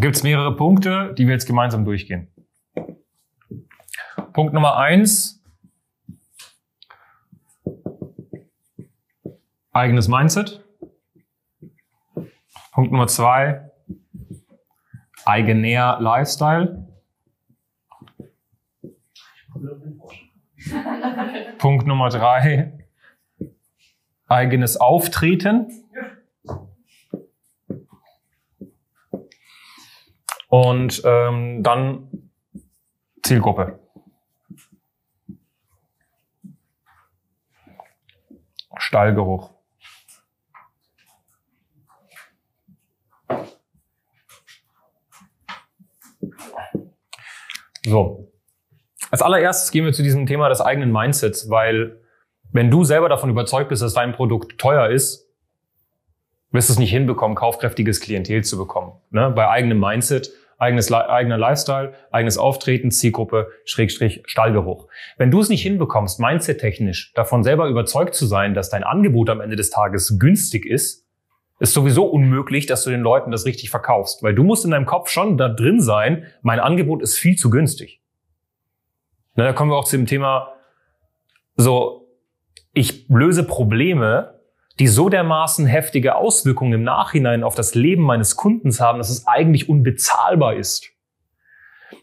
gibt 0.00 0.16
es 0.16 0.22
mehrere 0.22 0.56
Punkte, 0.56 1.14
die 1.16 1.26
wir 1.26 1.34
jetzt 1.34 1.46
gemeinsam 1.46 1.84
durchgehen. 1.84 2.28
Punkt 4.32 4.54
Nummer 4.54 4.76
eins. 4.76 5.42
Eigenes 9.72 10.08
Mindset. 10.08 10.64
Punkt 12.72 12.92
Nummer 12.92 13.06
zwei. 13.08 13.70
Eigener 15.24 16.00
Lifestyle. 16.00 16.88
Punkt 21.58 21.86
Nummer 21.86 22.08
drei. 22.08 22.86
Eigenes 24.28 24.76
Auftreten. 24.76 25.68
Und 30.50 31.02
ähm, 31.04 31.62
dann 31.62 32.08
Zielgruppe. 33.22 33.78
Stallgeruch. 38.76 39.50
So. 47.84 48.32
Als 49.12 49.22
allererstes 49.22 49.70
gehen 49.70 49.84
wir 49.84 49.92
zu 49.92 50.02
diesem 50.02 50.26
Thema 50.26 50.48
des 50.48 50.60
eigenen 50.60 50.90
Mindsets, 50.92 51.48
weil 51.48 52.00
wenn 52.52 52.70
du 52.70 52.82
selber 52.82 53.08
davon 53.08 53.30
überzeugt 53.30 53.68
bist, 53.68 53.82
dass 53.82 53.94
dein 53.94 54.12
Produkt 54.12 54.58
teuer 54.58 54.88
ist, 54.88 55.28
wirst 56.50 56.68
du 56.68 56.72
es 56.72 56.78
nicht 56.80 56.90
hinbekommen, 56.90 57.36
kaufkräftiges 57.36 58.00
Klientel 58.00 58.42
zu 58.42 58.58
bekommen. 58.58 58.92
Ne? 59.10 59.30
Bei 59.30 59.48
eigenem 59.48 59.78
Mindset, 59.78 60.32
eigenes, 60.60 60.92
eigener 60.92 61.38
Lifestyle, 61.38 61.94
eigenes 62.12 62.38
Auftreten, 62.38 62.90
Zielgruppe, 62.90 63.48
Schrägstrich, 63.64 64.22
Stallgeruch. 64.26 64.88
Wenn 65.16 65.30
du 65.30 65.40
es 65.40 65.48
nicht 65.48 65.62
hinbekommst, 65.62 66.20
mindset-technisch 66.20 67.12
davon 67.14 67.42
selber 67.42 67.68
überzeugt 67.68 68.14
zu 68.14 68.26
sein, 68.26 68.54
dass 68.54 68.70
dein 68.70 68.84
Angebot 68.84 69.30
am 69.30 69.40
Ende 69.40 69.56
des 69.56 69.70
Tages 69.70 70.18
günstig 70.18 70.66
ist, 70.66 71.06
ist 71.60 71.74
sowieso 71.74 72.04
unmöglich, 72.04 72.66
dass 72.66 72.84
du 72.84 72.90
den 72.90 73.00
Leuten 73.00 73.30
das 73.30 73.46
richtig 73.46 73.70
verkaufst. 73.70 74.22
Weil 74.22 74.34
du 74.34 74.44
musst 74.44 74.64
in 74.64 74.70
deinem 74.70 74.86
Kopf 74.86 75.08
schon 75.08 75.36
da 75.36 75.48
drin 75.48 75.80
sein, 75.80 76.26
mein 76.42 76.60
Angebot 76.60 77.02
ist 77.02 77.18
viel 77.18 77.36
zu 77.36 77.50
günstig. 77.50 78.00
Na, 79.34 79.44
da 79.44 79.52
kommen 79.52 79.70
wir 79.70 79.76
auch 79.76 79.84
zu 79.84 79.96
dem 79.96 80.06
Thema, 80.06 80.54
so, 81.56 82.08
ich 82.72 83.08
löse 83.08 83.44
Probleme, 83.44 84.39
die 84.80 84.88
so 84.88 85.10
dermaßen 85.10 85.66
heftige 85.66 86.16
Auswirkungen 86.16 86.72
im 86.72 86.82
Nachhinein 86.82 87.44
auf 87.44 87.54
das 87.54 87.74
Leben 87.74 88.02
meines 88.02 88.36
Kundens 88.36 88.80
haben, 88.80 88.96
dass 88.96 89.10
es 89.10 89.26
eigentlich 89.26 89.68
unbezahlbar 89.68 90.56
ist. 90.56 90.90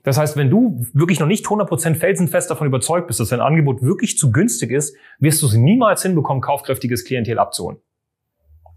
Das 0.03 0.19
heißt, 0.19 0.37
wenn 0.37 0.51
du 0.51 0.85
wirklich 0.93 1.19
noch 1.19 1.25
nicht 1.25 1.45
100% 1.45 1.95
felsenfest 1.95 2.51
davon 2.51 2.67
überzeugt 2.67 3.07
bist, 3.07 3.19
dass 3.19 3.29
dein 3.29 3.41
Angebot 3.41 3.81
wirklich 3.81 4.17
zu 4.17 4.31
günstig 4.31 4.69
ist, 4.69 4.95
wirst 5.17 5.41
du 5.41 5.47
es 5.47 5.53
niemals 5.55 6.03
hinbekommen, 6.03 6.39
kaufkräftiges 6.39 7.03
Klientel 7.03 7.39
abzuholen. 7.39 7.79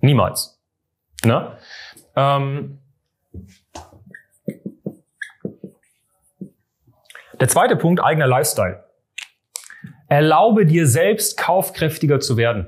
Niemals. 0.00 0.58
Ne? 1.22 1.58
Ähm 2.16 2.78
Der 7.38 7.48
zweite 7.48 7.76
Punkt, 7.76 8.02
eigener 8.02 8.26
Lifestyle. 8.26 8.84
Erlaube 10.08 10.64
dir 10.64 10.86
selbst 10.86 11.36
kaufkräftiger 11.36 12.20
zu 12.20 12.36
werden. 12.36 12.66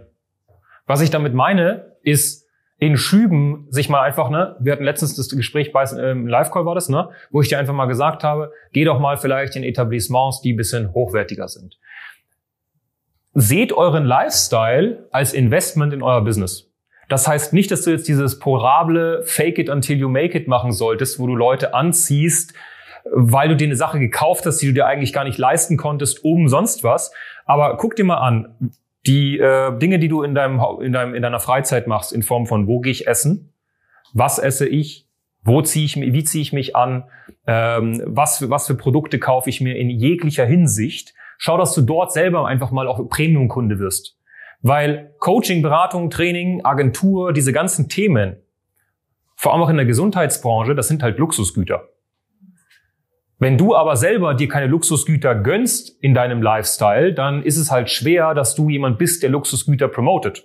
Was 0.92 1.00
ich 1.00 1.08
damit 1.08 1.32
meine, 1.32 1.96
ist 2.02 2.46
in 2.76 2.98
Schüben 2.98 3.66
sich 3.70 3.88
mal 3.88 4.02
einfach, 4.02 4.28
ne, 4.28 4.56
wir 4.60 4.72
hatten 4.72 4.84
letztens 4.84 5.16
das 5.16 5.30
Gespräch 5.30 5.72
bei 5.72 5.84
ähm, 5.98 6.26
Live-Call 6.26 6.66
war 6.66 6.74
das, 6.74 6.90
ne, 6.90 7.08
wo 7.30 7.40
ich 7.40 7.48
dir 7.48 7.58
einfach 7.58 7.72
mal 7.72 7.86
gesagt 7.86 8.22
habe, 8.24 8.52
geh 8.74 8.84
doch 8.84 9.00
mal 9.00 9.16
vielleicht 9.16 9.56
in 9.56 9.62
Etablissements, 9.62 10.42
die 10.42 10.52
ein 10.52 10.58
bisschen 10.58 10.92
hochwertiger 10.92 11.48
sind. 11.48 11.78
Seht 13.32 13.72
euren 13.72 14.04
Lifestyle 14.04 15.08
als 15.12 15.32
Investment 15.32 15.94
in 15.94 16.02
euer 16.02 16.22
Business. 16.22 16.70
Das 17.08 17.26
heißt 17.26 17.54
nicht, 17.54 17.70
dass 17.70 17.80
du 17.84 17.90
jetzt 17.90 18.06
dieses 18.06 18.38
porable 18.38 19.22
Fake 19.24 19.58
it 19.58 19.70
until 19.70 19.96
you 19.96 20.10
make 20.10 20.36
it 20.36 20.46
machen 20.46 20.72
solltest, 20.72 21.18
wo 21.18 21.26
du 21.26 21.34
Leute 21.34 21.72
anziehst, 21.72 22.52
weil 23.10 23.48
du 23.48 23.56
dir 23.56 23.64
eine 23.64 23.76
Sache 23.76 23.98
gekauft 23.98 24.44
hast, 24.44 24.58
die 24.58 24.66
du 24.66 24.74
dir 24.74 24.84
eigentlich 24.84 25.14
gar 25.14 25.24
nicht 25.24 25.38
leisten 25.38 25.78
konntest, 25.78 26.22
um 26.22 26.48
sonst 26.48 26.84
was. 26.84 27.14
Aber 27.46 27.78
guck 27.78 27.96
dir 27.96 28.04
mal 28.04 28.18
an, 28.18 28.74
die 29.06 29.38
äh, 29.38 29.76
Dinge, 29.78 29.98
die 29.98 30.08
du 30.08 30.22
in 30.22 30.34
deinem, 30.34 30.60
in 30.80 30.92
deinem 30.92 31.14
in 31.14 31.22
deiner 31.22 31.40
Freizeit 31.40 31.86
machst, 31.86 32.12
in 32.12 32.22
Form 32.22 32.46
von 32.46 32.66
wo 32.66 32.80
gehe 32.80 32.92
ich 32.92 33.06
essen, 33.06 33.52
was 34.12 34.38
esse 34.38 34.68
ich, 34.68 35.08
wo 35.42 35.62
ziehe 35.62 35.84
ich 35.84 35.96
wie 35.96 36.24
ziehe 36.24 36.42
ich 36.42 36.52
mich 36.52 36.76
an, 36.76 37.04
ähm, 37.46 38.02
was 38.06 38.38
für, 38.38 38.50
was 38.50 38.66
für 38.66 38.74
Produkte 38.74 39.18
kaufe 39.18 39.50
ich 39.50 39.60
mir 39.60 39.76
in 39.76 39.90
jeglicher 39.90 40.46
Hinsicht. 40.46 41.14
Schau, 41.38 41.58
dass 41.58 41.74
du 41.74 41.82
dort 41.82 42.12
selber 42.12 42.46
einfach 42.46 42.70
mal 42.70 42.86
auch 42.86 43.08
Premium-Kunde 43.08 43.80
wirst, 43.80 44.16
weil 44.60 45.14
Coaching, 45.18 45.62
Beratung, 45.62 46.08
Training, 46.08 46.64
Agentur, 46.64 47.32
diese 47.32 47.52
ganzen 47.52 47.88
Themen, 47.88 48.36
vor 49.34 49.52
allem 49.52 49.62
auch 49.62 49.68
in 49.68 49.76
der 49.76 49.86
Gesundheitsbranche, 49.86 50.76
das 50.76 50.86
sind 50.86 51.02
halt 51.02 51.18
Luxusgüter. 51.18 51.88
Wenn 53.42 53.58
du 53.58 53.74
aber 53.74 53.96
selber 53.96 54.34
dir 54.34 54.46
keine 54.46 54.68
Luxusgüter 54.68 55.34
gönnst 55.34 56.00
in 56.00 56.14
deinem 56.14 56.42
Lifestyle, 56.42 57.12
dann 57.12 57.42
ist 57.42 57.56
es 57.56 57.72
halt 57.72 57.90
schwer, 57.90 58.34
dass 58.34 58.54
du 58.54 58.68
jemand 58.68 58.98
bist, 58.98 59.24
der 59.24 59.30
Luxusgüter 59.30 59.88
promotet. 59.88 60.44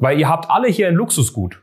Weil 0.00 0.18
ihr 0.18 0.28
habt 0.28 0.50
alle 0.50 0.66
hier 0.66 0.88
ein 0.88 0.96
Luxusgut. 0.96 1.62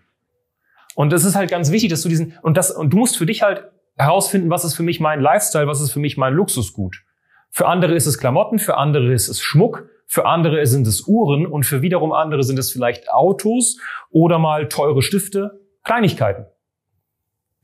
Und 0.96 1.12
das 1.12 1.26
ist 1.26 1.36
halt 1.36 1.52
ganz 1.52 1.74
wichtig, 1.74 1.90
dass 1.90 2.04
du 2.04 2.08
diesen, 2.08 2.38
und 2.42 2.56
das, 2.56 2.72
und 2.72 2.94
du 2.94 2.98
musst 2.98 3.18
für 3.18 3.26
dich 3.26 3.42
halt 3.42 3.66
herausfinden, 3.98 4.50
was 4.50 4.64
ist 4.64 4.76
für 4.76 4.84
mich 4.84 5.02
mein 5.02 5.20
Lifestyle, 5.20 5.68
was 5.68 5.82
ist 5.82 5.92
für 5.92 6.00
mich 6.00 6.16
mein 6.16 6.36
Luxusgut. 6.36 7.04
Für 7.50 7.68
andere 7.68 7.96
ist 7.96 8.06
es 8.06 8.18
Klamotten, 8.18 8.60
für 8.60 8.78
andere 8.78 9.12
ist 9.12 9.28
es 9.28 9.42
Schmuck, 9.42 9.90
für 10.06 10.26
andere 10.26 10.66
sind 10.68 10.88
es 10.88 11.02
Uhren 11.06 11.46
und 11.46 11.66
für 11.66 11.82
wiederum 11.82 12.14
andere 12.14 12.44
sind 12.44 12.60
es 12.60 12.72
vielleicht 12.72 13.12
Autos 13.12 13.78
oder 14.10 14.40
mal 14.40 14.70
teure 14.70 15.02
Stifte, 15.02 15.60
Kleinigkeiten. 15.84 16.46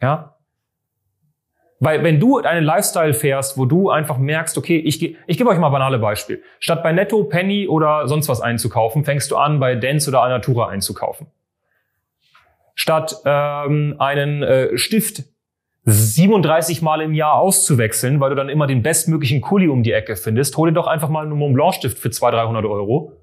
Ja, 0.02 0.35
weil 1.80 2.04
wenn 2.04 2.20
du 2.20 2.38
einen 2.38 2.64
Lifestyle 2.64 3.14
fährst, 3.14 3.58
wo 3.58 3.66
du 3.66 3.90
einfach 3.90 4.18
merkst, 4.18 4.58
okay, 4.58 4.78
ich, 4.78 5.04
ich 5.04 5.38
gebe 5.38 5.50
euch 5.50 5.58
mal 5.58 5.70
banale 5.70 6.00
Beispiel. 6.00 6.42
Statt 6.60 6.84
bei 6.84 6.94
Netto, 6.94 7.24
Penny 7.26 7.68
oder 7.68 8.08
sonst 8.08 8.30
was 8.30 8.42
einzukaufen, 8.42 9.04
fängst 9.04 9.30
du 9.32 9.36
an, 9.36 9.60
bei 9.60 9.76
Dance 9.76 10.10
oder 10.10 10.22
Alnatura 10.22 10.70
einzukaufen. 10.70 11.28
Statt 12.74 13.18
ähm, 13.26 13.96
einen 14.00 14.44
äh, 14.44 14.78
Stift 14.78 15.24
37 15.86 16.82
Mal 16.82 17.02
im 17.02 17.14
Jahr 17.14 17.36
auszuwechseln, 17.36 18.20
weil 18.20 18.32
du 18.32 18.36
dann 18.36 18.50
immer 18.50 18.68
den 18.68 18.82
bestmöglichen 18.82 19.42
Kuli 19.42 19.68
um 19.68 19.84
die 19.84 19.92
Ecke 19.92 20.16
findest, 20.16 20.58
hol 20.58 20.70
dir 20.70 20.74
doch 20.74 20.88
einfach 20.88 21.10
mal 21.10 21.26
einen 21.26 21.38
Mont 21.38 21.54
Blanc 21.54 21.76
Stift 21.76 22.00
für 22.00 22.10
200, 22.10 22.46
300 22.46 22.66
Euro. 22.66 23.14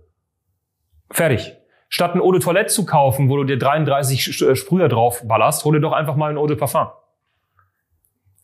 Fertig. 1.11 1.57
Statt 1.89 2.15
ein 2.15 2.21
Eau 2.21 2.33
de 2.33 2.41
Toilette 2.41 2.73
zu 2.73 2.87
kaufen, 2.87 3.29
wo 3.29 3.37
du 3.37 3.45
dir 3.45 3.59
33 3.59 4.43
äh, 4.43 4.57
Sprüher 4.57 4.89
drauf 4.89 5.27
ballerst, 5.27 5.65
hol 5.65 5.75
dir 5.75 5.81
doch 5.81 5.93
einfach 5.93 6.17
mal 6.17 6.31
ein 6.31 6.39
Eau 6.39 6.47
de 6.47 6.57
Parfum. 6.57 6.89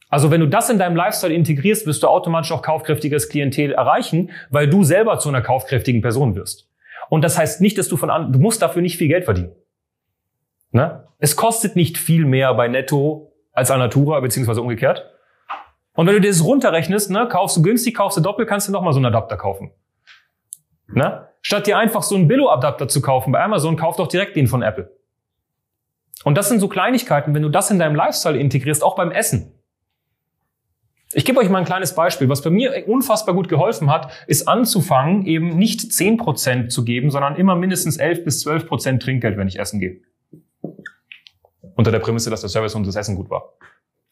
Also 0.09 0.31
wenn 0.31 0.41
du 0.41 0.49
das 0.49 0.71
in 0.71 0.79
deinem 0.79 0.97
Lifestyle 0.97 1.35
integrierst, 1.35 1.87
wirst 1.87 2.03
du 2.03 2.09
automatisch 2.09 2.51
auch 2.53 2.63
kaufkräftiges 2.63 3.29
Klientel 3.29 3.73
erreichen, 3.73 4.31
weil 4.51 4.69
du 4.69 4.83
selber 4.85 5.19
zu 5.19 5.29
einer 5.29 5.43
kaufkräftigen 5.43 6.01
Person 6.01 6.35
wirst. 6.35 6.69
Und 7.11 7.23
das 7.23 7.39
heißt 7.39 7.61
nicht, 7.61 7.77
dass 7.79 7.89
du 7.89 7.97
von 7.97 8.11
an, 8.11 8.33
du 8.33 8.39
musst 8.39 8.63
dafür 8.63 8.83
nicht 8.83 8.97
viel 8.97 9.09
Geld 9.09 9.25
verdienen. 9.25 9.53
Ne? 10.73 11.07
Es 11.19 11.37
kostet 11.37 11.77
nicht 11.77 11.99
viel 11.99 12.25
mehr 12.25 12.55
bei 12.55 12.69
Netto 12.69 13.33
als 13.53 13.71
an 13.71 13.81
Natura, 13.81 14.21
beziehungsweise 14.21 14.63
umgekehrt. 14.63 15.05
Und 15.95 16.07
wenn 16.07 16.15
du 16.15 16.21
dir 16.21 16.29
das 16.29 16.45
runterrechnest, 16.45 17.11
ne, 17.11 17.27
kaufst 17.29 17.57
du 17.57 17.63
günstig, 17.63 17.97
kaufst 17.97 18.17
du 18.17 18.21
doppelt, 18.21 18.49
kannst 18.49 18.69
du 18.69 18.73
nochmal 18.73 18.93
so 18.93 18.99
einen 18.99 19.07
Adapter 19.07 19.37
kaufen. 19.37 19.73
Ne? 20.87 21.29
Statt 21.43 21.67
dir 21.67 21.77
einfach 21.77 22.03
so 22.03 22.15
einen 22.15 22.29
Billo-Adapter 22.29 22.89
zu 22.89 23.03
kaufen 23.03 23.33
bei 23.33 23.43
Amazon, 23.43 23.77
kauf 23.77 23.97
doch 23.97 24.07
direkt 24.07 24.37
den 24.37 24.47
von 24.47 24.63
Apple. 24.63 24.97
Und 26.25 26.37
das 26.37 26.49
sind 26.49 26.61
so 26.61 26.69
Kleinigkeiten, 26.69 27.35
wenn 27.35 27.43
du 27.43 27.49
das 27.49 27.71
in 27.71 27.79
deinem 27.79 27.95
Lifestyle 27.95 28.39
integrierst, 28.39 28.83
auch 28.85 28.97
beim 28.97 29.11
Essen. 29.11 29.58
Ich 31.13 31.25
gebe 31.25 31.39
euch 31.41 31.49
mal 31.49 31.59
ein 31.59 31.65
kleines 31.65 31.95
Beispiel. 31.95 32.29
Was 32.29 32.43
bei 32.43 32.51
mir 32.51 32.85
unfassbar 32.87 33.35
gut 33.35 33.49
geholfen 33.49 33.91
hat, 33.91 34.13
ist 34.27 34.47
anzufangen, 34.47 35.25
eben 35.25 35.57
nicht 35.57 35.81
10% 35.81 36.69
zu 36.69 36.85
geben, 36.85 37.11
sondern 37.11 37.37
immer 37.37 37.57
mindestens 37.57 37.97
11 37.97 38.25
bis 38.25 38.47
12% 38.47 39.01
Trinkgeld, 39.01 39.39
wenn 39.39 39.49
ich 39.49 39.59
essen 39.59 39.81
gehe. 39.81 40.01
Unter 41.77 41.93
der 41.93 42.01
Prämisse, 42.01 42.29
dass 42.29 42.43
der 42.43 42.51
Service 42.51 42.75
und 42.75 42.87
das 42.87 42.97
Essen 42.97 43.17
gut 43.17 43.31
war. 43.31 43.55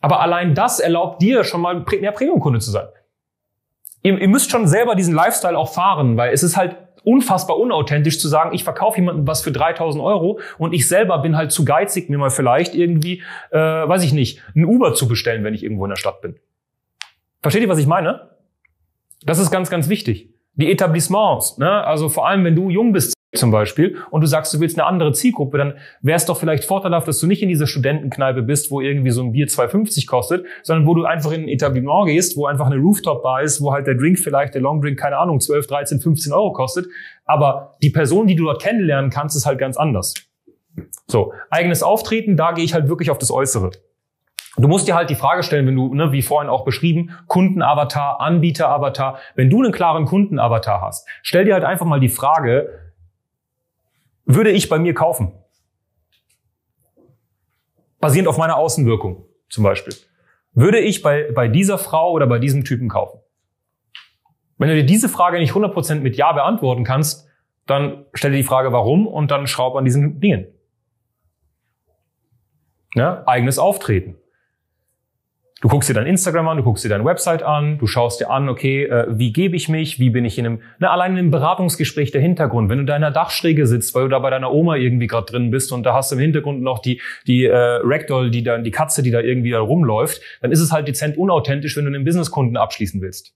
Aber 0.00 0.20
allein 0.20 0.54
das 0.54 0.80
erlaubt 0.80 1.20
dir 1.20 1.44
schon 1.44 1.60
mal 1.60 1.84
mehr 2.00 2.12
Premium-Kunde 2.12 2.60
zu 2.60 2.70
sein. 2.70 2.86
Ihr, 4.02 4.18
ihr 4.18 4.28
müsst 4.28 4.50
schon 4.50 4.66
selber 4.66 4.94
diesen 4.94 5.14
Lifestyle 5.14 5.58
auch 5.58 5.74
fahren, 5.74 6.16
weil 6.16 6.32
es 6.32 6.42
ist 6.42 6.56
halt 6.56 6.76
unfassbar 7.04 7.58
unauthentisch 7.58 8.18
zu 8.18 8.28
sagen, 8.28 8.54
ich 8.54 8.64
verkaufe 8.64 8.98
jemandem 8.98 9.26
was 9.26 9.42
für 9.42 9.52
3000 9.52 10.02
Euro 10.02 10.40
und 10.58 10.72
ich 10.72 10.88
selber 10.88 11.18
bin 11.18 11.36
halt 11.36 11.52
zu 11.52 11.64
geizig, 11.64 12.08
mir 12.08 12.18
mal 12.18 12.30
vielleicht 12.30 12.74
irgendwie, 12.74 13.22
äh, 13.50 13.58
weiß 13.58 14.02
ich 14.02 14.12
nicht, 14.12 14.42
ein 14.54 14.64
Uber 14.64 14.94
zu 14.94 15.06
bestellen, 15.06 15.44
wenn 15.44 15.54
ich 15.54 15.62
irgendwo 15.62 15.84
in 15.84 15.90
der 15.90 15.96
Stadt 15.96 16.20
bin. 16.20 16.36
Versteht 17.46 17.62
ihr, 17.62 17.68
was 17.68 17.78
ich 17.78 17.86
meine? 17.86 18.30
Das 19.22 19.38
ist 19.38 19.52
ganz, 19.52 19.70
ganz 19.70 19.88
wichtig. 19.88 20.34
Die 20.54 20.68
Etablissements, 20.68 21.58
ne? 21.58 21.70
also 21.70 22.08
vor 22.08 22.26
allem 22.26 22.42
wenn 22.44 22.56
du 22.56 22.70
jung 22.70 22.90
bist, 22.90 23.14
zum 23.36 23.52
Beispiel 23.52 23.98
und 24.10 24.22
du 24.22 24.26
sagst, 24.26 24.52
du 24.52 24.58
willst 24.58 24.76
eine 24.76 24.84
andere 24.84 25.12
Zielgruppe, 25.12 25.56
dann 25.56 25.74
wäre 26.02 26.16
es 26.16 26.26
doch 26.26 26.36
vielleicht 26.36 26.64
vorteilhaft, 26.64 27.06
dass 27.06 27.20
du 27.20 27.28
nicht 27.28 27.44
in 27.44 27.48
dieser 27.48 27.68
Studentenkneipe 27.68 28.42
bist, 28.42 28.72
wo 28.72 28.80
irgendwie 28.80 29.12
so 29.12 29.22
ein 29.22 29.30
Bier 29.30 29.46
2,50 29.46 30.08
kostet, 30.08 30.44
sondern 30.64 30.88
wo 30.88 30.94
du 30.94 31.04
einfach 31.04 31.30
in 31.30 31.42
ein 31.42 31.48
Etablissement 31.48 32.08
gehst, 32.08 32.36
wo 32.36 32.46
einfach 32.46 32.66
eine 32.66 32.78
Rooftop-Bar 32.78 33.42
ist, 33.42 33.62
wo 33.62 33.72
halt 33.72 33.86
der 33.86 33.94
Drink 33.94 34.18
vielleicht, 34.18 34.54
der 34.54 34.62
Longdrink, 34.62 34.98
keine 34.98 35.16
Ahnung, 35.16 35.38
12, 35.38 35.68
13, 35.68 36.00
15 36.00 36.32
Euro 36.32 36.52
kostet. 36.52 36.88
Aber 37.26 37.76
die 37.80 37.90
Person, 37.90 38.26
die 38.26 38.34
du 38.34 38.46
dort 38.46 38.60
kennenlernen 38.60 39.12
kannst, 39.12 39.36
ist 39.36 39.46
halt 39.46 39.60
ganz 39.60 39.76
anders. 39.76 40.14
So, 41.06 41.32
eigenes 41.50 41.84
Auftreten, 41.84 42.36
da 42.36 42.50
gehe 42.50 42.64
ich 42.64 42.74
halt 42.74 42.88
wirklich 42.88 43.12
auf 43.12 43.18
das 43.18 43.30
Äußere. 43.30 43.70
Du 44.58 44.68
musst 44.68 44.88
dir 44.88 44.94
halt 44.94 45.10
die 45.10 45.14
Frage 45.14 45.42
stellen, 45.42 45.66
wenn 45.66 45.76
du, 45.76 45.94
ne, 45.94 46.12
wie 46.12 46.22
vorhin 46.22 46.48
auch 46.48 46.64
beschrieben, 46.64 47.10
Kundenavatar, 47.26 48.20
Anbieteravatar, 48.20 49.18
wenn 49.34 49.50
du 49.50 49.62
einen 49.62 49.72
klaren 49.72 50.06
Kundenavatar 50.06 50.80
hast, 50.80 51.06
stell 51.22 51.44
dir 51.44 51.54
halt 51.54 51.64
einfach 51.64 51.84
mal 51.84 52.00
die 52.00 52.08
Frage, 52.08 52.92
würde 54.24 54.50
ich 54.50 54.68
bei 54.68 54.78
mir 54.78 54.94
kaufen? 54.94 55.32
Basierend 58.00 58.28
auf 58.28 58.38
meiner 58.38 58.56
Außenwirkung 58.56 59.26
zum 59.48 59.62
Beispiel. 59.62 59.94
Würde 60.52 60.78
ich 60.78 61.02
bei, 61.02 61.30
bei 61.34 61.48
dieser 61.48 61.76
Frau 61.76 62.12
oder 62.12 62.26
bei 62.26 62.38
diesem 62.38 62.64
Typen 62.64 62.88
kaufen? 62.88 63.20
Wenn 64.56 64.68
du 64.68 64.74
dir 64.74 64.86
diese 64.86 65.10
Frage 65.10 65.38
nicht 65.38 65.52
100% 65.52 65.96
mit 65.96 66.16
Ja 66.16 66.32
beantworten 66.32 66.82
kannst, 66.82 67.28
dann 67.66 68.06
stell 68.14 68.30
dir 68.30 68.38
die 68.38 68.42
Frage, 68.42 68.72
warum 68.72 69.06
und 69.06 69.30
dann 69.30 69.46
schraub 69.46 69.76
an 69.76 69.84
diesen 69.84 70.20
Dingen. 70.20 70.46
Ja, 72.94 73.22
eigenes 73.26 73.58
Auftreten. 73.58 74.16
Du 75.62 75.68
guckst 75.68 75.88
dir 75.88 75.94
dein 75.94 76.06
Instagram 76.06 76.48
an, 76.48 76.58
du 76.58 76.62
guckst 76.62 76.84
dir 76.84 76.90
deine 76.90 77.06
Website 77.06 77.42
an, 77.42 77.78
du 77.78 77.86
schaust 77.86 78.20
dir 78.20 78.28
an, 78.28 78.50
okay, 78.50 78.84
äh, 78.84 79.06
wie 79.08 79.32
gebe 79.32 79.56
ich 79.56 79.70
mich, 79.70 79.98
wie 79.98 80.10
bin 80.10 80.26
ich 80.26 80.38
in 80.38 80.44
einem, 80.44 80.62
na, 80.78 80.90
allein 80.90 81.12
in 81.12 81.18
einem 81.18 81.30
Beratungsgespräch 81.30 82.10
der 82.10 82.20
Hintergrund, 82.20 82.68
wenn 82.68 82.78
du 82.78 82.84
da 82.84 82.94
in 82.94 83.00
der 83.00 83.10
Dachschräge 83.10 83.66
sitzt, 83.66 83.94
weil 83.94 84.02
du 84.02 84.08
da 84.10 84.18
bei 84.18 84.28
deiner 84.28 84.52
Oma 84.52 84.76
irgendwie 84.76 85.06
gerade 85.06 85.24
drin 85.24 85.50
bist 85.50 85.72
und 85.72 85.84
da 85.84 85.94
hast 85.94 86.10
du 86.12 86.16
im 86.16 86.20
Hintergrund 86.20 86.60
noch 86.60 86.80
die, 86.80 87.00
die 87.26 87.46
äh, 87.46 87.56
Ragdoll, 87.56 88.30
die 88.30 88.42
da, 88.42 88.58
die 88.58 88.70
Katze, 88.70 89.02
die 89.02 89.10
da 89.10 89.20
irgendwie 89.20 89.50
da 89.50 89.60
rumläuft, 89.60 90.20
dann 90.42 90.52
ist 90.52 90.60
es 90.60 90.72
halt 90.72 90.88
dezent 90.88 91.16
unauthentisch, 91.16 91.74
wenn 91.78 91.86
du 91.86 91.94
einen 91.94 92.04
Businesskunden 92.04 92.58
abschließen 92.58 93.00
willst. 93.00 93.34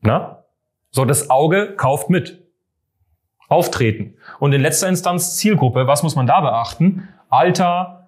Na? 0.00 0.44
So, 0.92 1.04
das 1.04 1.28
Auge 1.28 1.74
kauft 1.76 2.08
mit. 2.08 2.42
Auftreten. 3.48 4.14
Und 4.38 4.52
in 4.52 4.62
letzter 4.62 4.88
Instanz 4.88 5.36
Zielgruppe, 5.36 5.86
was 5.86 6.02
muss 6.02 6.16
man 6.16 6.26
da 6.26 6.40
beachten? 6.40 7.08
Alter, 7.28 7.99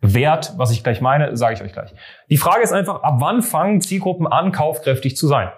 Wert, 0.00 0.54
was 0.56 0.70
ich 0.70 0.82
gleich 0.82 1.00
meine, 1.00 1.36
sage 1.36 1.54
ich 1.54 1.62
euch 1.62 1.72
gleich. 1.72 1.92
Die 2.30 2.36
Frage 2.36 2.62
ist 2.62 2.72
einfach, 2.72 3.02
ab 3.02 3.16
wann 3.18 3.42
fangen 3.42 3.80
Zielgruppen 3.80 4.26
an, 4.26 4.52
kaufkräftig 4.52 5.16
zu 5.16 5.26
sein? 5.26 5.50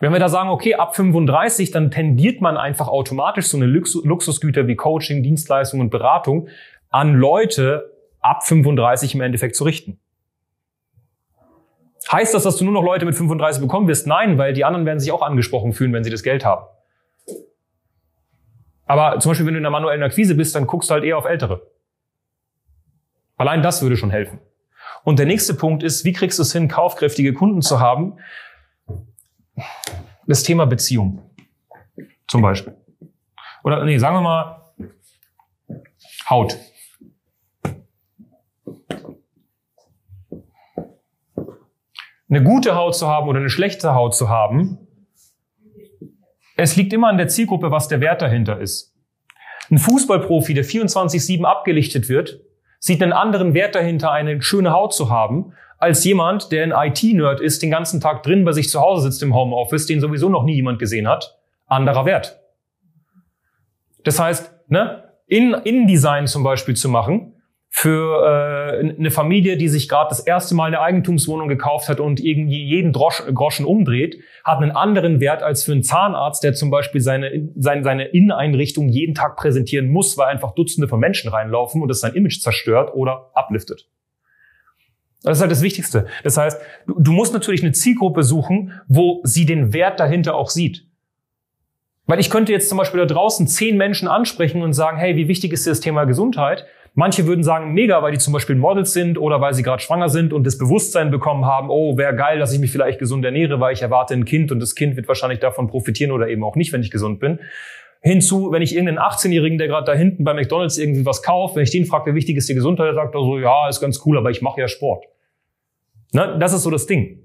Wenn 0.00 0.12
wir 0.12 0.18
da 0.18 0.28
sagen, 0.28 0.48
okay, 0.48 0.74
ab 0.74 0.96
35, 0.96 1.70
dann 1.70 1.92
tendiert 1.92 2.40
man 2.40 2.56
einfach 2.56 2.88
automatisch 2.88 3.46
so 3.46 3.56
eine 3.56 3.66
Luxusgüter 3.66 4.66
wie 4.66 4.74
Coaching, 4.74 5.22
Dienstleistung 5.22 5.78
und 5.78 5.90
Beratung 5.90 6.48
an 6.90 7.14
Leute 7.14 7.92
ab 8.20 8.44
35 8.44 9.14
im 9.14 9.20
Endeffekt 9.20 9.54
zu 9.54 9.62
richten. 9.62 10.00
Heißt 12.10 12.34
das, 12.34 12.42
dass 12.42 12.56
du 12.56 12.64
nur 12.64 12.74
noch 12.74 12.82
Leute 12.82 13.06
mit 13.06 13.14
35 13.14 13.62
bekommen 13.62 13.86
wirst? 13.86 14.08
Nein, 14.08 14.38
weil 14.38 14.52
die 14.52 14.64
anderen 14.64 14.86
werden 14.86 14.98
sich 14.98 15.12
auch 15.12 15.22
angesprochen 15.22 15.72
fühlen, 15.72 15.92
wenn 15.92 16.02
sie 16.02 16.10
das 16.10 16.24
Geld 16.24 16.44
haben. 16.44 16.66
Aber 18.86 19.20
zum 19.20 19.30
Beispiel, 19.30 19.46
wenn 19.46 19.54
du 19.54 19.58
in 19.58 19.64
der 19.64 19.70
manuellen 19.70 20.02
Akquise 20.02 20.34
bist, 20.34 20.54
dann 20.56 20.66
guckst 20.66 20.90
du 20.90 20.94
halt 20.94 21.04
eher 21.04 21.16
auf 21.16 21.24
Ältere. 21.24 21.62
Allein 23.42 23.60
das 23.60 23.82
würde 23.82 23.96
schon 23.96 24.12
helfen. 24.12 24.38
Und 25.02 25.18
der 25.18 25.26
nächste 25.26 25.54
Punkt 25.54 25.82
ist, 25.82 26.04
wie 26.04 26.12
kriegst 26.12 26.38
du 26.38 26.44
es 26.44 26.52
hin, 26.52 26.68
kaufkräftige 26.68 27.32
Kunden 27.32 27.60
zu 27.60 27.80
haben? 27.80 28.20
Das 30.28 30.44
Thema 30.44 30.64
Beziehung. 30.64 31.28
Zum 32.28 32.40
Beispiel. 32.40 32.76
Oder 33.64 33.84
nee, 33.84 33.98
sagen 33.98 34.14
wir 34.14 34.20
mal 34.20 34.72
Haut. 36.30 36.56
Eine 42.30 42.44
gute 42.44 42.76
Haut 42.76 42.94
zu 42.94 43.08
haben 43.08 43.26
oder 43.26 43.40
eine 43.40 43.50
schlechte 43.50 43.92
Haut 43.92 44.14
zu 44.14 44.28
haben, 44.28 44.86
es 46.56 46.76
liegt 46.76 46.92
immer 46.92 47.08
an 47.08 47.18
der 47.18 47.26
Zielgruppe, 47.26 47.72
was 47.72 47.88
der 47.88 48.00
Wert 48.00 48.22
dahinter 48.22 48.60
ist. 48.60 48.94
Ein 49.68 49.78
Fußballprofi, 49.78 50.54
der 50.54 50.64
24-7 50.64 51.42
abgelichtet 51.42 52.08
wird, 52.08 52.40
sieht 52.82 53.00
einen 53.00 53.12
anderen 53.12 53.54
Wert 53.54 53.76
dahinter, 53.76 54.10
eine 54.10 54.42
schöne 54.42 54.72
Haut 54.72 54.92
zu 54.92 55.08
haben, 55.08 55.52
als 55.78 56.04
jemand, 56.04 56.50
der 56.50 56.64
ein 56.64 56.90
IT-Nerd 56.90 57.40
ist, 57.40 57.62
den 57.62 57.70
ganzen 57.70 58.00
Tag 58.00 58.24
drin 58.24 58.44
bei 58.44 58.50
sich 58.50 58.68
zu 58.68 58.80
Hause 58.80 59.04
sitzt 59.08 59.22
im 59.22 59.36
Homeoffice, 59.36 59.86
den 59.86 60.00
sowieso 60.00 60.28
noch 60.28 60.42
nie 60.42 60.56
jemand 60.56 60.80
gesehen 60.80 61.06
hat. 61.06 61.38
Anderer 61.66 62.06
Wert. 62.06 62.40
Das 64.02 64.18
heißt, 64.18 64.52
ne, 64.66 65.04
in 65.28 65.54
InDesign 65.54 66.26
zum 66.26 66.42
Beispiel 66.42 66.74
zu 66.74 66.88
machen, 66.88 67.31
für 67.74 68.22
äh, 68.22 68.90
eine 68.90 69.10
Familie, 69.10 69.56
die 69.56 69.66
sich 69.66 69.88
gerade 69.88 70.10
das 70.10 70.20
erste 70.20 70.54
Mal 70.54 70.66
eine 70.66 70.80
Eigentumswohnung 70.80 71.48
gekauft 71.48 71.88
hat 71.88 72.00
und 72.00 72.20
irgendwie 72.20 72.62
jeden 72.62 72.92
Drosch, 72.92 73.22
Groschen 73.32 73.64
umdreht, 73.64 74.18
hat 74.44 74.58
einen 74.58 74.72
anderen 74.72 75.20
Wert 75.20 75.42
als 75.42 75.64
für 75.64 75.72
einen 75.72 75.82
Zahnarzt, 75.82 76.44
der 76.44 76.52
zum 76.52 76.70
Beispiel 76.70 77.00
seine, 77.00 77.48
seine, 77.56 77.82
seine 77.82 78.04
Inneneinrichtung 78.04 78.90
jeden 78.90 79.14
Tag 79.14 79.36
präsentieren 79.36 79.88
muss, 79.88 80.18
weil 80.18 80.26
einfach 80.26 80.54
Dutzende 80.54 80.86
von 80.86 81.00
Menschen 81.00 81.30
reinlaufen 81.30 81.80
und 81.80 81.88
das 81.88 82.00
sein 82.00 82.12
Image 82.12 82.42
zerstört 82.42 82.94
oder 82.94 83.30
abliftet. 83.32 83.88
Das 85.22 85.38
ist 85.38 85.40
halt 85.40 85.50
das 85.50 85.62
Wichtigste. 85.62 86.06
Das 86.24 86.36
heißt, 86.36 86.60
du, 86.86 87.00
du 87.00 87.12
musst 87.12 87.32
natürlich 87.32 87.62
eine 87.62 87.72
Zielgruppe 87.72 88.22
suchen, 88.22 88.72
wo 88.86 89.22
sie 89.24 89.46
den 89.46 89.72
Wert 89.72 89.98
dahinter 89.98 90.34
auch 90.34 90.50
sieht. 90.50 90.86
Weil 92.04 92.20
ich 92.20 92.28
könnte 92.28 92.52
jetzt 92.52 92.68
zum 92.68 92.76
Beispiel 92.76 93.00
da 93.00 93.06
draußen 93.06 93.46
zehn 93.46 93.78
Menschen 93.78 94.08
ansprechen 94.08 94.60
und 94.60 94.74
sagen, 94.74 94.98
hey, 94.98 95.16
wie 95.16 95.28
wichtig 95.28 95.52
ist 95.52 95.64
dir 95.64 95.70
das 95.70 95.80
Thema 95.80 96.04
Gesundheit? 96.04 96.66
Manche 96.94 97.26
würden 97.26 97.42
sagen, 97.42 97.72
mega, 97.72 98.02
weil 98.02 98.12
die 98.12 98.18
zum 98.18 98.34
Beispiel 98.34 98.54
Models 98.54 98.92
sind 98.92 99.16
oder 99.16 99.40
weil 99.40 99.54
sie 99.54 99.62
gerade 99.62 99.82
schwanger 99.82 100.10
sind 100.10 100.32
und 100.34 100.46
das 100.46 100.58
Bewusstsein 100.58 101.10
bekommen 101.10 101.46
haben, 101.46 101.70
oh, 101.70 101.96
wäre 101.96 102.14
geil, 102.14 102.38
dass 102.38 102.52
ich 102.52 102.60
mich 102.60 102.70
vielleicht 102.70 102.98
gesund 102.98 103.24
ernähre, 103.24 103.60
weil 103.60 103.72
ich 103.72 103.80
erwarte 103.80 104.12
ein 104.12 104.26
Kind 104.26 104.52
und 104.52 104.60
das 104.60 104.74
Kind 104.74 104.96
wird 104.96 105.08
wahrscheinlich 105.08 105.40
davon 105.40 105.68
profitieren 105.68 106.12
oder 106.12 106.28
eben 106.28 106.44
auch 106.44 106.54
nicht, 106.54 106.72
wenn 106.72 106.82
ich 106.82 106.90
gesund 106.90 107.18
bin. 107.18 107.38
Hinzu, 108.02 108.50
wenn 108.52 108.60
ich 108.60 108.74
irgendeinen 108.74 108.98
18-Jährigen, 108.98 109.56
der 109.56 109.68
gerade 109.68 109.86
da 109.86 109.94
hinten 109.94 110.24
bei 110.24 110.34
McDonalds 110.34 110.76
irgendwie 110.76 111.06
was 111.06 111.22
kauft, 111.22 111.56
wenn 111.56 111.62
ich 111.62 111.70
den 111.70 111.86
frage, 111.86 112.10
wie 112.10 112.16
wichtig 112.16 112.36
ist 112.36 112.48
die 112.48 112.54
Gesundheit, 112.54 112.88
der 112.88 112.94
sagt 112.94 113.14
er 113.14 113.22
so, 113.22 113.38
ja, 113.38 113.68
ist 113.68 113.80
ganz 113.80 114.02
cool, 114.04 114.18
aber 114.18 114.30
ich 114.30 114.42
mache 114.42 114.60
ja 114.60 114.68
Sport. 114.68 115.04
Ne? 116.12 116.36
Das 116.38 116.52
ist 116.52 116.62
so 116.62 116.70
das 116.70 116.86
Ding. 116.86 117.20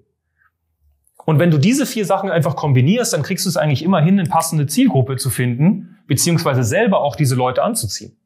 Und 1.26 1.40
wenn 1.40 1.52
du 1.52 1.58
diese 1.58 1.86
vier 1.86 2.06
Sachen 2.06 2.30
einfach 2.30 2.56
kombinierst, 2.56 3.12
dann 3.12 3.22
kriegst 3.22 3.44
du 3.44 3.50
es 3.50 3.58
eigentlich 3.58 3.84
immer 3.84 4.00
hin, 4.00 4.18
eine 4.18 4.30
passende 4.30 4.66
Zielgruppe 4.66 5.18
zu 5.18 5.30
finden, 5.30 5.98
beziehungsweise 6.08 6.64
selber 6.64 7.02
auch 7.02 7.18
diese 7.18 7.36
Leute 7.36 7.64
anzuziehen. 7.64 8.18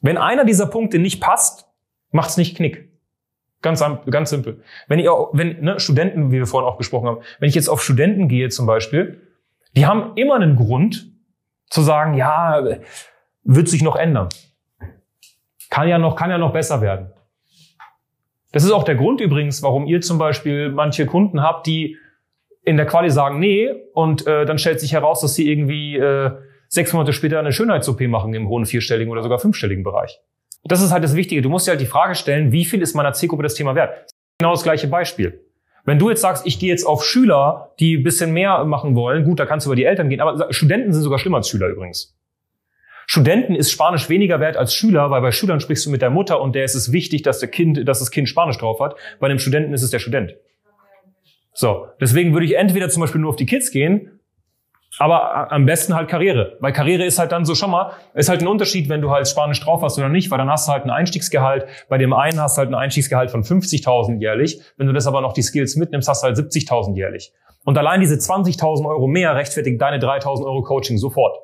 Wenn 0.00 0.16
einer 0.16 0.44
dieser 0.44 0.66
Punkte 0.66 0.98
nicht 0.98 1.20
passt, 1.20 1.68
macht's 2.10 2.36
nicht 2.36 2.56
Knick. 2.56 2.88
Ganz, 3.60 3.84
ganz 4.10 4.30
simpel. 4.30 4.62
Wenn 4.86 5.00
ihr, 5.00 5.10
wenn 5.32 5.60
ne, 5.60 5.80
Studenten, 5.80 6.30
wie 6.30 6.38
wir 6.38 6.46
vorhin 6.46 6.68
auch 6.68 6.78
gesprochen 6.78 7.08
haben, 7.08 7.18
wenn 7.40 7.48
ich 7.48 7.56
jetzt 7.56 7.68
auf 7.68 7.82
Studenten 7.82 8.28
gehe 8.28 8.48
zum 8.50 8.66
Beispiel, 8.66 9.20
die 9.76 9.86
haben 9.86 10.12
immer 10.16 10.36
einen 10.36 10.56
Grund 10.56 11.10
zu 11.68 11.82
sagen, 11.82 12.14
ja, 12.14 12.64
wird 13.42 13.68
sich 13.68 13.82
noch 13.82 13.96
ändern. 13.96 14.28
Kann 15.70 15.88
ja 15.88 15.98
noch, 15.98 16.14
kann 16.16 16.30
ja 16.30 16.38
noch 16.38 16.52
besser 16.52 16.80
werden. 16.80 17.12
Das 18.52 18.64
ist 18.64 18.70
auch 18.70 18.84
der 18.84 18.94
Grund 18.94 19.20
übrigens, 19.20 19.62
warum 19.62 19.86
ihr 19.86 20.00
zum 20.00 20.18
Beispiel 20.18 20.70
manche 20.70 21.04
Kunden 21.04 21.42
habt, 21.42 21.66
die 21.66 21.96
in 22.62 22.76
der 22.76 22.86
Quali 22.86 23.10
sagen, 23.10 23.38
nee, 23.38 23.70
und 23.92 24.26
äh, 24.26 24.46
dann 24.46 24.58
stellt 24.58 24.80
sich 24.80 24.92
heraus, 24.92 25.20
dass 25.20 25.34
sie 25.34 25.50
irgendwie 25.50 25.96
äh, 25.96 26.30
sechs 26.68 26.92
Monate 26.92 27.12
später 27.12 27.38
eine 27.38 27.52
Schönheits-OP 27.52 28.02
machen 28.02 28.32
im 28.34 28.48
hohen 28.48 28.66
vierstelligen 28.66 29.10
oder 29.10 29.22
sogar 29.22 29.38
fünfstelligen 29.38 29.82
Bereich. 29.82 30.20
Das 30.64 30.82
ist 30.82 30.92
halt 30.92 31.02
das 31.02 31.16
Wichtige. 31.16 31.42
Du 31.42 31.48
musst 31.48 31.66
dir 31.66 31.72
halt 31.72 31.80
die 31.80 31.86
Frage 31.86 32.14
stellen, 32.14 32.52
wie 32.52 32.64
viel 32.64 32.82
ist 32.82 32.94
meiner 32.94 33.12
Zielgruppe 33.12 33.42
das 33.42 33.54
Thema 33.54 33.74
wert? 33.74 34.06
Genau 34.38 34.52
das 34.52 34.62
gleiche 34.62 34.86
Beispiel. 34.86 35.44
Wenn 35.84 35.98
du 35.98 36.10
jetzt 36.10 36.20
sagst, 36.20 36.46
ich 36.46 36.58
gehe 36.58 36.68
jetzt 36.68 36.84
auf 36.84 37.04
Schüler, 37.04 37.72
die 37.80 37.96
ein 37.96 38.02
bisschen 38.02 38.32
mehr 38.32 38.64
machen 38.64 38.94
wollen, 38.94 39.24
gut, 39.24 39.40
da 39.40 39.46
kannst 39.46 39.64
du 39.66 39.70
über 39.70 39.76
die 39.76 39.84
Eltern 39.84 40.10
gehen, 40.10 40.20
aber 40.20 40.52
Studenten 40.52 40.92
sind 40.92 41.02
sogar 41.02 41.18
schlimmer 41.18 41.38
als 41.38 41.48
Schüler 41.48 41.68
übrigens. 41.68 42.14
Studenten 43.06 43.54
ist 43.54 43.70
Spanisch 43.70 44.10
weniger 44.10 44.38
wert 44.38 44.58
als 44.58 44.74
Schüler, 44.74 45.10
weil 45.10 45.22
bei 45.22 45.32
Schülern 45.32 45.60
sprichst 45.60 45.86
du 45.86 45.90
mit 45.90 46.02
der 46.02 46.10
Mutter 46.10 46.42
und 46.42 46.54
der 46.54 46.64
ist 46.64 46.74
es 46.74 46.92
wichtig, 46.92 47.22
dass 47.22 47.38
der 47.38 47.48
Kind, 47.48 47.88
dass 47.88 48.00
das 48.00 48.10
Kind 48.10 48.28
Spanisch 48.28 48.58
drauf 48.58 48.80
hat. 48.80 48.96
Bei 49.18 49.28
einem 49.28 49.38
Studenten 49.38 49.72
ist 49.72 49.82
es 49.82 49.90
der 49.90 49.98
Student. 49.98 50.36
So, 51.54 51.86
deswegen 52.02 52.34
würde 52.34 52.44
ich 52.44 52.56
entweder 52.56 52.90
zum 52.90 53.00
Beispiel 53.00 53.22
nur 53.22 53.30
auf 53.30 53.36
die 53.36 53.46
Kids 53.46 53.70
gehen 53.70 54.17
aber 54.98 55.52
am 55.52 55.64
besten 55.66 55.94
halt 55.94 56.08
Karriere. 56.08 56.56
Weil 56.60 56.72
Karriere 56.72 57.04
ist 57.04 57.18
halt 57.18 57.32
dann 57.32 57.44
so, 57.44 57.54
schon 57.54 57.70
mal, 57.70 57.92
ist 58.14 58.28
halt 58.28 58.42
ein 58.42 58.48
Unterschied, 58.48 58.88
wenn 58.88 59.00
du 59.00 59.10
halt 59.10 59.28
Spanisch 59.28 59.60
drauf 59.60 59.82
hast 59.82 59.98
oder 59.98 60.08
nicht, 60.08 60.30
weil 60.30 60.38
dann 60.38 60.50
hast 60.50 60.68
du 60.68 60.72
halt 60.72 60.84
ein 60.84 60.90
Einstiegsgehalt. 60.90 61.66
Bei 61.88 61.98
dem 61.98 62.12
einen 62.12 62.40
hast 62.40 62.56
du 62.56 62.60
halt 62.60 62.70
ein 62.70 62.74
Einstiegsgehalt 62.74 63.30
von 63.30 63.42
50.000 63.44 64.20
jährlich. 64.20 64.60
Wenn 64.76 64.86
du 64.86 64.92
das 64.92 65.06
aber 65.06 65.20
noch 65.20 65.32
die 65.32 65.42
Skills 65.42 65.76
mitnimmst, 65.76 66.08
hast 66.08 66.22
du 66.22 66.26
halt 66.26 66.36
70.000 66.36 66.96
jährlich. 66.96 67.32
Und 67.64 67.78
allein 67.78 68.00
diese 68.00 68.16
20.000 68.16 68.88
Euro 68.88 69.06
mehr 69.06 69.34
rechtfertigt 69.34 69.80
deine 69.80 69.98
3.000 69.98 70.44
Euro 70.44 70.62
Coaching 70.62 70.98
sofort. 70.98 71.36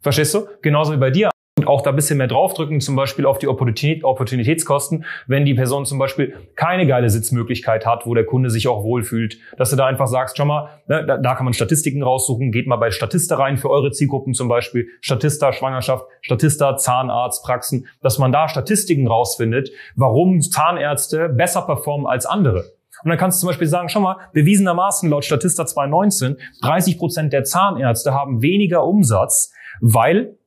Verstehst 0.00 0.34
du? 0.34 0.46
Genauso 0.62 0.92
wie 0.92 0.96
bei 0.96 1.10
dir. 1.10 1.30
Auch 1.68 1.82
da 1.82 1.90
ein 1.90 1.96
bisschen 1.96 2.16
mehr 2.16 2.28
draufdrücken, 2.28 2.80
zum 2.80 2.96
Beispiel 2.96 3.26
auf 3.26 3.38
die 3.38 3.46
Opportunität, 3.46 4.02
Opportunitätskosten, 4.02 5.04
wenn 5.26 5.44
die 5.44 5.52
Person 5.52 5.84
zum 5.84 5.98
Beispiel 5.98 6.34
keine 6.56 6.86
geile 6.86 7.10
Sitzmöglichkeit 7.10 7.84
hat, 7.84 8.06
wo 8.06 8.14
der 8.14 8.24
Kunde 8.24 8.48
sich 8.48 8.68
auch 8.68 8.84
wohlfühlt, 8.84 9.36
dass 9.58 9.68
du 9.68 9.76
da 9.76 9.84
einfach 9.84 10.06
sagst, 10.06 10.38
schau 10.38 10.46
mal, 10.46 10.70
ne, 10.86 11.04
da, 11.04 11.18
da 11.18 11.34
kann 11.34 11.44
man 11.44 11.52
Statistiken 11.52 12.02
raussuchen, 12.02 12.52
geht 12.52 12.66
mal 12.66 12.76
bei 12.76 12.90
Statista 12.90 13.36
rein 13.36 13.58
für 13.58 13.68
eure 13.68 13.90
Zielgruppen 13.90 14.32
zum 14.32 14.48
Beispiel, 14.48 14.88
Statista 15.02 15.52
Schwangerschaft, 15.52 16.06
Statista 16.22 16.78
Zahnarztpraxen, 16.78 17.86
dass 18.00 18.18
man 18.18 18.32
da 18.32 18.48
Statistiken 18.48 19.06
rausfindet, 19.06 19.70
warum 19.94 20.40
Zahnärzte 20.40 21.28
besser 21.28 21.60
performen 21.60 22.06
als 22.06 22.24
andere. 22.24 22.64
Und 23.04 23.10
dann 23.10 23.18
kannst 23.18 23.38
du 23.38 23.40
zum 23.40 23.48
Beispiel 23.48 23.68
sagen, 23.68 23.90
schau 23.90 24.00
mal, 24.00 24.16
bewiesenermaßen 24.32 25.10
laut 25.10 25.26
Statista 25.26 25.66
2019, 25.66 26.38
30 26.62 26.96
Prozent 26.96 27.32
der 27.34 27.44
Zahnärzte 27.44 28.14
haben 28.14 28.40
weniger 28.40 28.84
Umsatz, 28.84 29.52
weil 29.82 30.38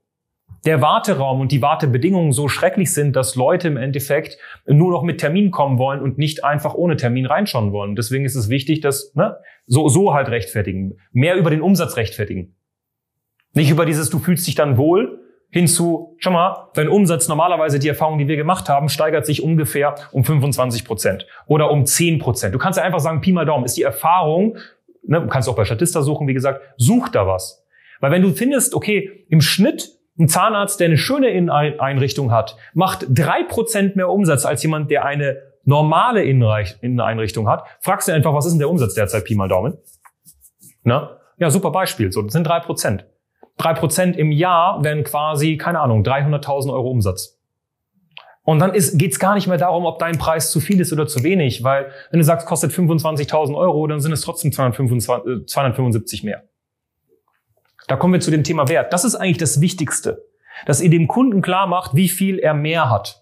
der 0.66 0.82
Warteraum 0.82 1.42
und 1.42 1.52
die 1.52 1.62
Wartebedingungen 1.62 2.32
so 2.32 2.48
schrecklich 2.48 2.94
sind, 2.94 3.16
dass 3.16 3.36
Leute 3.36 3.68
im 3.68 3.78
Endeffekt 3.78 4.38
nur 4.68 4.92
noch 4.92 5.04
mit 5.04 5.20
Termin 5.20 5.50
kommen 5.50 5.80
wollen 5.80 6.02
und 6.02 6.18
nicht 6.18 6.44
einfach 6.44 6.76
ohne 6.76 6.98
Termin 6.98 7.26
reinschauen 7.26 7.72
wollen. 7.72 7.96
Deswegen 7.96 8.26
ist 8.26 8.36
es 8.36 8.50
wichtig, 8.50 8.82
dass 8.82 9.14
ne, 9.16 9.38
so, 9.66 9.90
so 9.90 10.14
halt 10.14 10.30
rechtfertigen. 10.30 10.98
Mehr 11.12 11.36
über 11.36 11.50
den 11.50 11.62
Umsatz 11.62 11.98
rechtfertigen. 11.98 12.56
Nicht 13.54 13.72
über 13.72 13.86
dieses, 13.86 14.10
du 14.10 14.20
fühlst 14.20 14.46
dich 14.48 14.56
dann 14.56 14.78
wohl, 14.78 15.20
hinzu, 15.50 16.16
schau 16.20 16.32
mal, 16.32 16.70
dein 16.76 16.88
Umsatz 16.88 17.28
normalerweise, 17.28 17.80
die 17.80 17.90
Erfahrung, 17.90 18.18
die 18.18 18.28
wir 18.28 18.38
gemacht 18.38 18.70
haben, 18.70 18.88
steigert 18.88 19.26
sich 19.26 19.44
ungefähr 19.44 19.96
um 20.12 20.24
25 20.24 20.86
Prozent 20.86 21.28
oder 21.48 21.72
um 21.72 21.86
10 21.86 22.20
Prozent. 22.20 22.56
Du 22.56 22.60
kannst 22.60 22.78
ja 22.78 22.84
einfach 22.84 23.00
sagen, 23.00 23.20
Pi 23.20 23.34
mal 23.34 23.46
Daumen, 23.46 23.66
ist 23.66 23.76
die 23.76 23.84
Erfahrung, 23.84 24.58
ne, 25.04 25.22
du 25.22 25.28
kannst 25.28 25.50
auch 25.50 25.56
bei 25.56 25.66
Statista 25.66 26.02
suchen, 26.02 26.28
wie 26.28 26.34
gesagt, 26.34 26.62
such 26.78 27.10
da 27.10 27.28
was. 27.28 27.66
Weil 28.00 28.12
wenn 28.12 28.22
du 28.22 28.32
findest, 28.32 28.74
okay, 28.74 29.26
im 29.30 29.42
Schnitt 29.42 30.01
ein 30.20 30.28
Zahnarzt, 30.28 30.80
der 30.80 30.88
eine 30.88 30.98
schöne 30.98 31.30
Inneneinrichtung 31.30 32.32
hat, 32.32 32.58
macht 32.74 33.06
drei 33.10 33.44
Prozent 33.44 33.96
mehr 33.96 34.10
Umsatz 34.10 34.46
als 34.46 34.62
jemand, 34.64 34.92
der 34.92 35.06
eine 35.06 35.38
normale 35.64 36.24
Inneneinrichtung 36.24 37.48
hat. 37.48 37.66
Fragst 37.80 38.08
du 38.08 38.12
einfach, 38.12 38.34
was 38.34 38.46
ist 38.46 38.54
denn 38.54 38.60
der 38.60 38.70
Umsatz 38.70 38.94
derzeit, 38.94 39.26
Pi 39.26 39.36
mal 39.36 39.48
Daumen? 39.48 39.78
Na? 40.84 41.18
Ja, 41.38 41.50
super 41.50 41.72
Beispiel. 41.72 42.12
So, 42.12 42.22
das 42.22 42.34
sind 42.34 42.46
drei 42.46 42.60
Prozent. 42.60 43.06
Drei 43.58 43.74
Prozent 43.74 44.18
im 44.18 44.32
Jahr 44.32 44.84
wären 44.84 45.04
quasi, 45.04 45.58
keine 45.58 45.80
Ahnung, 45.80 46.04
300.000 46.04 46.72
Euro 46.72 46.90
Umsatz. 46.90 47.40
Und 48.44 48.60
dann 48.60 48.72
geht 48.72 49.12
es 49.12 49.20
gar 49.20 49.36
nicht 49.36 49.48
mehr 49.48 49.58
darum, 49.58 49.86
ob 49.86 50.00
dein 50.00 50.18
Preis 50.18 50.52
zu 50.52 50.60
viel 50.60 50.80
ist 50.80 50.92
oder 50.92 51.06
zu 51.06 51.24
wenig, 51.24 51.64
weil 51.64 51.92
wenn 52.10 52.20
du 52.20 52.24
sagst, 52.24 52.48
kostet 52.48 52.72
25.000 52.72 53.56
Euro, 53.56 53.86
dann 53.86 54.00
sind 54.00 54.12
es 54.12 54.22
trotzdem 54.22 54.52
225, 54.52 55.48
275 55.48 56.24
mehr. 56.24 56.44
Da 57.88 57.96
kommen 57.96 58.14
wir 58.14 58.22
zu 58.22 58.32
dem 58.32 58.44
Thema 58.44 58.70
Wert. 58.70 58.94
Das 58.94 59.04
ist 59.04 59.16
eigentlich 59.16 59.38
das 59.38 59.62
Wichtigste, 59.62 60.26
dass 60.66 60.82
ihr 60.82 60.90
dem 60.90 61.08
Kunden 61.08 61.42
klar 61.42 61.68
macht, 61.68 61.96
wie 61.96 62.10
viel 62.10 62.40
er 62.40 62.54
mehr 62.54 62.90
hat. 62.90 63.21